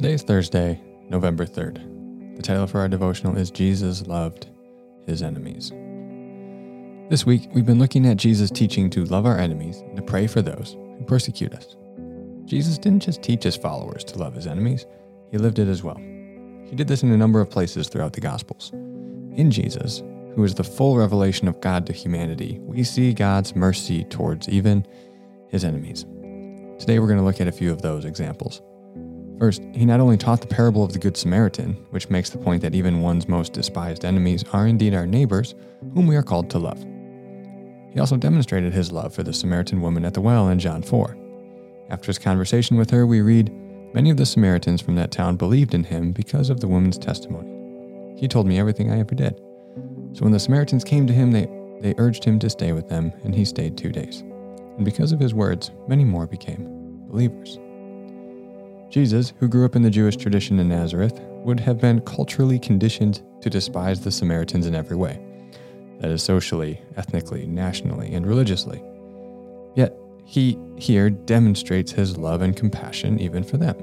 Today 0.00 0.14
is 0.14 0.22
Thursday, 0.22 0.80
November 1.08 1.44
3rd. 1.44 2.36
The 2.36 2.42
title 2.42 2.66
for 2.66 2.78
our 2.80 2.88
devotional 2.88 3.36
is 3.36 3.50
Jesus 3.50 4.06
Loved 4.06 4.46
His 5.06 5.22
Enemies. 5.22 5.72
This 7.10 7.26
week, 7.26 7.48
we've 7.52 7.66
been 7.66 7.78
looking 7.78 8.06
at 8.06 8.16
Jesus' 8.16 8.50
teaching 8.50 8.88
to 8.90 9.04
love 9.04 9.26
our 9.26 9.36
enemies 9.36 9.80
and 9.80 9.96
to 9.96 10.02
pray 10.02 10.26
for 10.26 10.40
those 10.40 10.76
who 10.98 11.04
persecute 11.04 11.52
us. 11.52 11.76
Jesus 12.44 12.78
didn't 12.78 13.02
just 13.02 13.22
teach 13.22 13.42
his 13.42 13.56
followers 13.56 14.04
to 14.04 14.18
love 14.18 14.34
his 14.34 14.46
enemies, 14.46 14.86
he 15.30 15.38
lived 15.38 15.58
it 15.58 15.68
as 15.68 15.82
well. 15.82 15.98
He 16.64 16.76
did 16.76 16.88
this 16.88 17.02
in 17.02 17.10
a 17.10 17.16
number 17.16 17.40
of 17.40 17.50
places 17.50 17.88
throughout 17.88 18.12
the 18.12 18.20
Gospels. 18.20 18.70
In 18.72 19.50
Jesus, 19.50 20.02
who 20.34 20.44
is 20.44 20.54
the 20.54 20.64
full 20.64 20.96
revelation 20.96 21.48
of 21.48 21.60
God 21.60 21.86
to 21.86 21.92
humanity, 21.92 22.58
we 22.62 22.84
see 22.84 23.12
God's 23.12 23.54
mercy 23.54 24.04
towards 24.04 24.48
even 24.48 24.86
his 25.48 25.64
enemies. 25.64 26.04
Today, 26.78 26.98
we're 26.98 27.08
going 27.08 27.18
to 27.18 27.24
look 27.24 27.40
at 27.40 27.48
a 27.48 27.52
few 27.52 27.72
of 27.72 27.82
those 27.82 28.04
examples. 28.04 28.62
First, 29.38 29.62
he 29.72 29.86
not 29.86 30.00
only 30.00 30.16
taught 30.16 30.40
the 30.40 30.46
parable 30.46 30.84
of 30.84 30.92
the 30.92 30.98
Good 30.98 31.16
Samaritan, 31.16 31.72
which 31.90 32.10
makes 32.10 32.30
the 32.30 32.38
point 32.38 32.62
that 32.62 32.74
even 32.74 33.00
one's 33.00 33.28
most 33.28 33.52
despised 33.52 34.04
enemies 34.04 34.44
are 34.52 34.66
indeed 34.66 34.94
our 34.94 35.06
neighbors, 35.06 35.54
whom 35.94 36.06
we 36.06 36.16
are 36.16 36.22
called 36.22 36.50
to 36.50 36.58
love. 36.58 36.78
He 37.92 37.98
also 37.98 38.16
demonstrated 38.16 38.72
his 38.72 38.92
love 38.92 39.14
for 39.14 39.22
the 39.22 39.32
Samaritan 39.32 39.80
woman 39.80 40.04
at 40.04 40.14
the 40.14 40.20
well 40.20 40.48
in 40.48 40.58
John 40.58 40.82
4. 40.82 41.16
After 41.88 42.06
his 42.06 42.18
conversation 42.18 42.76
with 42.76 42.90
her, 42.90 43.06
we 43.06 43.20
read, 43.20 43.50
Many 43.92 44.10
of 44.10 44.16
the 44.16 44.26
Samaritans 44.26 44.80
from 44.80 44.94
that 44.94 45.10
town 45.10 45.36
believed 45.36 45.74
in 45.74 45.84
him 45.84 46.12
because 46.12 46.48
of 46.48 46.60
the 46.60 46.68
woman's 46.68 46.98
testimony. 46.98 47.50
He 48.20 48.28
told 48.28 48.46
me 48.46 48.58
everything 48.58 48.92
I 48.92 49.00
ever 49.00 49.14
did. 49.14 49.40
So 50.12 50.22
when 50.22 50.32
the 50.32 50.40
Samaritans 50.40 50.84
came 50.84 51.06
to 51.06 51.12
him, 51.12 51.30
they, 51.30 51.48
they 51.80 51.94
urged 51.98 52.24
him 52.24 52.38
to 52.40 52.50
stay 52.50 52.72
with 52.72 52.88
them, 52.88 53.12
and 53.24 53.34
he 53.34 53.44
stayed 53.44 53.76
two 53.76 53.92
days. 53.92 54.20
And 54.76 54.84
because 54.84 55.12
of 55.12 55.20
his 55.20 55.34
words, 55.34 55.70
many 55.86 56.04
more 56.04 56.26
became 56.26 57.06
believers. 57.08 57.58
Jesus, 58.90 59.32
who 59.38 59.48
grew 59.48 59.64
up 59.64 59.76
in 59.76 59.82
the 59.82 59.90
Jewish 59.90 60.16
tradition 60.16 60.58
in 60.58 60.68
Nazareth, 60.68 61.20
would 61.44 61.60
have 61.60 61.78
been 61.78 62.00
culturally 62.00 62.58
conditioned 62.58 63.22
to 63.40 63.48
despise 63.48 64.00
the 64.00 64.10
Samaritans 64.10 64.66
in 64.66 64.74
every 64.74 64.96
way 64.96 65.20
that 66.00 66.10
is, 66.10 66.22
socially, 66.22 66.80
ethnically, 66.96 67.46
nationally, 67.46 68.14
and 68.14 68.26
religiously. 68.26 68.82
Yet, 69.76 69.94
he 70.24 70.58
here 70.76 71.10
demonstrates 71.10 71.92
his 71.92 72.16
love 72.16 72.42
and 72.42 72.56
compassion 72.56 73.20
even 73.20 73.44
for 73.44 73.58
them. 73.58 73.76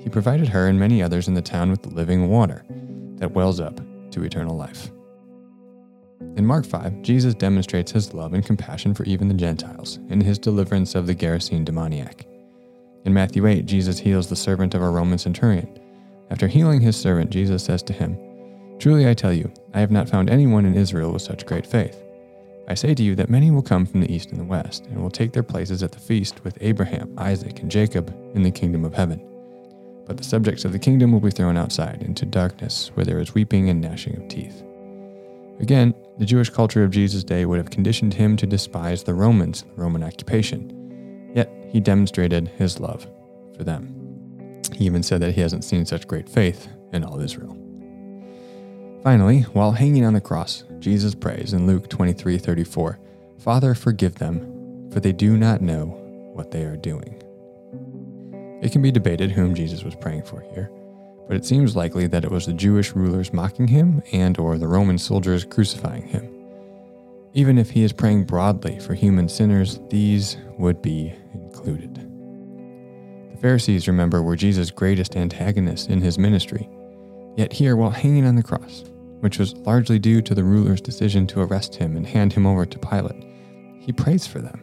He 0.00 0.08
provided 0.08 0.48
her 0.48 0.68
and 0.68 0.78
many 0.78 1.02
others 1.02 1.28
in 1.28 1.34
the 1.34 1.42
town 1.42 1.70
with 1.70 1.86
living 1.86 2.28
water 2.28 2.64
that 3.16 3.32
wells 3.32 3.60
up 3.60 3.80
to 4.12 4.24
eternal 4.24 4.56
life. 4.56 4.90
In 6.20 6.44
Mark 6.46 6.66
5, 6.66 7.02
Jesus 7.02 7.34
demonstrates 7.34 7.92
his 7.92 8.12
love 8.12 8.34
and 8.34 8.44
compassion 8.44 8.94
for 8.94 9.04
even 9.04 9.28
the 9.28 9.34
Gentiles 9.34 9.98
in 10.08 10.20
his 10.20 10.38
deliverance 10.38 10.94
of 10.94 11.06
the 11.06 11.14
Gerasene 11.14 11.64
demoniac. 11.64 12.26
In 13.04 13.14
Matthew 13.14 13.46
8, 13.46 13.66
Jesus 13.66 13.98
heals 13.98 14.28
the 14.28 14.36
servant 14.36 14.74
of 14.74 14.82
a 14.82 14.90
Roman 14.90 15.18
centurion. 15.18 15.78
After 16.30 16.48
healing 16.48 16.80
his 16.80 16.96
servant, 16.96 17.30
Jesus 17.30 17.64
says 17.64 17.82
to 17.84 17.92
him, 17.92 18.18
Truly 18.78 19.08
I 19.08 19.14
tell 19.14 19.32
you, 19.32 19.52
I 19.74 19.80
have 19.80 19.90
not 19.90 20.08
found 20.08 20.28
anyone 20.28 20.66
in 20.66 20.74
Israel 20.74 21.12
with 21.12 21.22
such 21.22 21.46
great 21.46 21.66
faith. 21.66 22.02
I 22.68 22.74
say 22.74 22.94
to 22.94 23.02
you 23.02 23.14
that 23.14 23.30
many 23.30 23.50
will 23.50 23.62
come 23.62 23.86
from 23.86 24.00
the 24.00 24.12
east 24.12 24.30
and 24.30 24.38
the 24.38 24.44
west, 24.44 24.86
and 24.86 25.00
will 25.00 25.10
take 25.10 25.32
their 25.32 25.42
places 25.42 25.82
at 25.82 25.92
the 25.92 25.98
feast 25.98 26.44
with 26.44 26.58
Abraham, 26.60 27.14
Isaac, 27.16 27.60
and 27.60 27.70
Jacob 27.70 28.14
in 28.34 28.42
the 28.42 28.50
kingdom 28.50 28.84
of 28.84 28.92
heaven. 28.92 29.24
But 30.04 30.16
the 30.16 30.24
subjects 30.24 30.64
of 30.64 30.72
the 30.72 30.78
kingdom 30.78 31.12
will 31.12 31.20
be 31.20 31.30
thrown 31.30 31.56
outside 31.56 32.02
into 32.02 32.26
darkness, 32.26 32.90
where 32.94 33.06
there 33.06 33.20
is 33.20 33.34
weeping 33.34 33.70
and 33.70 33.80
gnashing 33.80 34.16
of 34.16 34.28
teeth. 34.28 34.62
Again, 35.60 35.94
the 36.18 36.26
Jewish 36.26 36.50
culture 36.50 36.84
of 36.84 36.90
Jesus' 36.90 37.24
day 37.24 37.44
would 37.44 37.58
have 37.58 37.70
conditioned 37.70 38.14
him 38.14 38.36
to 38.36 38.46
despise 38.46 39.02
the 39.02 39.14
Romans, 39.14 39.64
the 39.74 39.82
Roman 39.82 40.02
occupation. 40.02 41.32
Yet 41.34 41.50
he 41.68 41.80
demonstrated 41.80 42.48
his 42.56 42.80
love 42.80 43.06
for 43.56 43.64
them. 43.64 43.94
He 44.74 44.86
even 44.86 45.02
said 45.02 45.20
that 45.20 45.34
he 45.34 45.40
hasn't 45.40 45.64
seen 45.64 45.84
such 45.84 46.06
great 46.06 46.28
faith 46.28 46.68
in 46.92 47.04
all 47.04 47.20
Israel. 47.20 47.56
Finally, 49.02 49.42
while 49.52 49.72
hanging 49.72 50.04
on 50.04 50.14
the 50.14 50.20
cross, 50.20 50.64
Jesus 50.78 51.14
prays 51.14 51.52
in 51.52 51.66
Luke 51.66 51.88
23:34, 51.88 52.98
"Father, 53.38 53.74
forgive 53.74 54.16
them, 54.16 54.40
for 54.90 55.00
they 55.00 55.12
do 55.12 55.36
not 55.36 55.60
know 55.60 55.86
what 56.34 56.50
they 56.50 56.64
are 56.64 56.76
doing." 56.76 57.14
It 58.60 58.72
can 58.72 58.82
be 58.82 58.90
debated 58.90 59.30
whom 59.30 59.54
Jesus 59.54 59.84
was 59.84 59.94
praying 59.94 60.22
for 60.22 60.44
here, 60.52 60.70
but 61.28 61.36
it 61.36 61.44
seems 61.44 61.76
likely 61.76 62.08
that 62.08 62.24
it 62.24 62.30
was 62.30 62.46
the 62.46 62.52
Jewish 62.52 62.92
rulers 62.94 63.32
mocking 63.32 63.68
him 63.68 64.02
and 64.12 64.36
or 64.38 64.58
the 64.58 64.66
Roman 64.66 64.98
soldiers 64.98 65.44
crucifying 65.44 66.08
him. 66.08 66.34
Even 67.34 67.58
if 67.58 67.70
he 67.70 67.84
is 67.84 67.92
praying 67.92 68.24
broadly 68.24 68.80
for 68.80 68.94
human 68.94 69.28
sinners, 69.28 69.78
these 69.90 70.38
would 70.58 70.82
be 70.82 71.14
included. 71.34 71.94
The 71.94 73.38
Pharisees, 73.40 73.86
remember, 73.86 74.22
were 74.22 74.34
Jesus' 74.34 74.72
greatest 74.72 75.14
antagonists 75.14 75.86
in 75.86 76.00
his 76.00 76.18
ministry 76.18 76.68
Yet 77.38 77.52
here, 77.52 77.76
while 77.76 77.90
hanging 77.90 78.26
on 78.26 78.34
the 78.34 78.42
cross, 78.42 78.82
which 79.20 79.38
was 79.38 79.54
largely 79.58 80.00
due 80.00 80.20
to 80.22 80.34
the 80.34 80.42
ruler's 80.42 80.80
decision 80.80 81.24
to 81.28 81.40
arrest 81.40 81.72
him 81.76 81.96
and 81.96 82.04
hand 82.04 82.32
him 82.32 82.48
over 82.48 82.66
to 82.66 82.78
Pilate, 82.80 83.24
he 83.78 83.92
prays 83.92 84.26
for 84.26 84.40
them. 84.40 84.60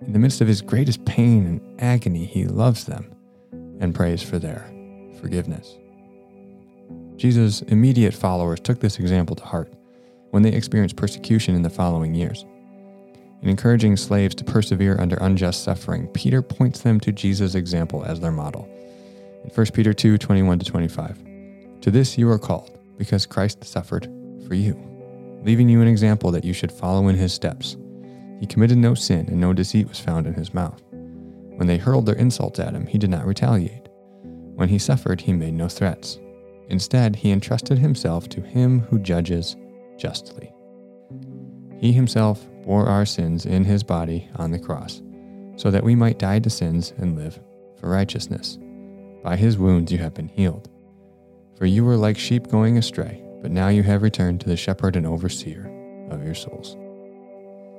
In 0.00 0.14
the 0.14 0.18
midst 0.18 0.40
of 0.40 0.48
his 0.48 0.62
greatest 0.62 1.04
pain 1.04 1.44
and 1.44 1.82
agony, 1.82 2.24
he 2.24 2.46
loves 2.46 2.86
them 2.86 3.14
and 3.78 3.94
prays 3.94 4.22
for 4.22 4.38
their 4.38 4.71
forgiveness. 5.22 5.78
Jesus' 7.16 7.62
immediate 7.62 8.12
followers 8.12 8.60
took 8.60 8.80
this 8.80 8.98
example 8.98 9.36
to 9.36 9.44
heart 9.44 9.72
when 10.30 10.42
they 10.42 10.52
experienced 10.52 10.96
persecution 10.96 11.54
in 11.54 11.62
the 11.62 11.70
following 11.70 12.14
years. 12.14 12.44
In 13.42 13.48
encouraging 13.48 13.96
slaves 13.96 14.34
to 14.36 14.44
persevere 14.44 15.00
under 15.00 15.16
unjust 15.16 15.62
suffering, 15.62 16.08
Peter 16.08 16.42
points 16.42 16.80
them 16.80 16.98
to 17.00 17.12
Jesus' 17.12 17.54
example 17.54 18.04
as 18.04 18.20
their 18.20 18.32
model. 18.32 18.68
In 19.44 19.50
1 19.50 19.66
Peter 19.72 19.94
2 19.94 20.18
21 20.18 20.58
25. 20.58 21.18
To 21.82 21.90
this 21.90 22.18
you 22.18 22.28
are 22.28 22.38
called, 22.38 22.78
because 22.98 23.26
Christ 23.26 23.64
suffered 23.64 24.04
for 24.46 24.54
you, 24.54 24.74
leaving 25.44 25.68
you 25.68 25.80
an 25.80 25.88
example 25.88 26.30
that 26.32 26.44
you 26.44 26.52
should 26.52 26.70
follow 26.72 27.08
in 27.08 27.16
his 27.16 27.32
steps. 27.32 27.76
He 28.40 28.46
committed 28.46 28.78
no 28.78 28.94
sin, 28.94 29.26
and 29.28 29.40
no 29.40 29.52
deceit 29.52 29.88
was 29.88 30.00
found 30.00 30.26
in 30.26 30.34
his 30.34 30.54
mouth. 30.54 30.82
When 30.90 31.66
they 31.66 31.78
hurled 31.78 32.06
their 32.06 32.16
insults 32.16 32.58
at 32.58 32.74
him, 32.74 32.86
he 32.86 32.98
did 32.98 33.10
not 33.10 33.26
retaliate. 33.26 33.81
When 34.54 34.68
he 34.68 34.78
suffered, 34.78 35.20
he 35.20 35.32
made 35.32 35.54
no 35.54 35.68
threats. 35.68 36.18
Instead, 36.68 37.16
he 37.16 37.30
entrusted 37.30 37.78
himself 37.78 38.28
to 38.30 38.40
him 38.40 38.80
who 38.80 38.98
judges 38.98 39.56
justly. 39.98 40.52
He 41.78 41.92
himself 41.92 42.46
bore 42.64 42.86
our 42.86 43.04
sins 43.04 43.44
in 43.44 43.64
his 43.64 43.82
body 43.82 44.28
on 44.36 44.50
the 44.50 44.58
cross, 44.58 45.02
so 45.56 45.70
that 45.70 45.84
we 45.84 45.94
might 45.94 46.18
die 46.18 46.38
to 46.38 46.50
sins 46.50 46.92
and 46.96 47.16
live 47.16 47.40
for 47.78 47.90
righteousness. 47.90 48.58
By 49.22 49.36
his 49.36 49.58
wounds 49.58 49.92
you 49.92 49.98
have 49.98 50.14
been 50.14 50.28
healed. 50.28 50.68
For 51.56 51.66
you 51.66 51.84
were 51.84 51.96
like 51.96 52.18
sheep 52.18 52.48
going 52.48 52.78
astray, 52.78 53.22
but 53.40 53.50
now 53.50 53.68
you 53.68 53.82
have 53.82 54.02
returned 54.02 54.40
to 54.40 54.48
the 54.48 54.56
shepherd 54.56 54.96
and 54.96 55.06
overseer 55.06 55.70
of 56.10 56.24
your 56.24 56.34
souls. 56.34 56.76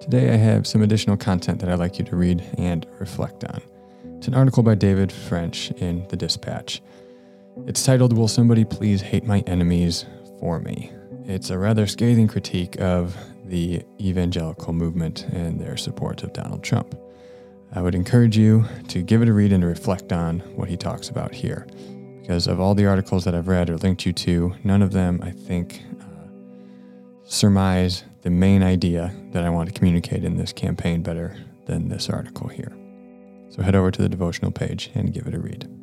Today 0.00 0.32
I 0.32 0.36
have 0.36 0.66
some 0.66 0.82
additional 0.82 1.16
content 1.16 1.60
that 1.60 1.68
I'd 1.68 1.78
like 1.78 1.98
you 1.98 2.04
to 2.04 2.16
read 2.16 2.44
and 2.56 2.86
reflect 3.00 3.44
on. 3.44 3.60
It's 4.18 4.26
an 4.26 4.34
article 4.34 4.64
by 4.64 4.74
David 4.74 5.12
French 5.12 5.70
in 5.70 6.04
The 6.08 6.16
Dispatch. 6.16 6.82
It's 7.68 7.84
titled, 7.84 8.12
Will 8.12 8.26
Somebody 8.26 8.64
Please 8.64 9.00
Hate 9.00 9.24
My 9.24 9.44
Enemies 9.46 10.06
for 10.40 10.58
Me? 10.58 10.90
It's 11.24 11.50
a 11.50 11.58
rather 11.58 11.86
scathing 11.86 12.26
critique 12.26 12.80
of 12.80 13.16
the 13.44 13.80
evangelical 14.00 14.72
movement 14.72 15.24
and 15.32 15.60
their 15.60 15.76
support 15.76 16.24
of 16.24 16.32
Donald 16.32 16.64
Trump. 16.64 16.98
I 17.72 17.80
would 17.80 17.94
encourage 17.94 18.36
you 18.36 18.64
to 18.88 19.02
give 19.02 19.22
it 19.22 19.28
a 19.28 19.32
read 19.32 19.52
and 19.52 19.60
to 19.60 19.68
reflect 19.68 20.12
on 20.12 20.40
what 20.56 20.68
he 20.68 20.76
talks 20.76 21.10
about 21.10 21.32
here 21.32 21.68
because 22.20 22.48
of 22.48 22.58
all 22.58 22.74
the 22.74 22.86
articles 22.86 23.24
that 23.24 23.36
I've 23.36 23.46
read 23.46 23.70
or 23.70 23.76
linked 23.76 24.04
you 24.04 24.12
to, 24.14 24.52
none 24.64 24.82
of 24.82 24.90
them, 24.90 25.20
I 25.22 25.30
think, 25.30 25.84
uh, 26.00 26.28
surmise 27.22 28.02
the 28.22 28.30
main 28.30 28.64
idea 28.64 29.14
that 29.30 29.44
I 29.44 29.50
want 29.50 29.68
to 29.68 29.78
communicate 29.78 30.24
in 30.24 30.36
this 30.36 30.52
campaign 30.52 31.02
better 31.02 31.36
than 31.66 31.88
this 31.88 32.10
article 32.10 32.48
here. 32.48 32.72
So 33.50 33.62
head 33.62 33.74
over 33.74 33.90
to 33.90 34.02
the 34.02 34.08
devotional 34.08 34.50
page 34.50 34.90
and 34.94 35.12
give 35.12 35.26
it 35.26 35.34
a 35.34 35.38
read. 35.38 35.77